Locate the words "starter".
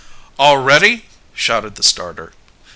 1.83-2.33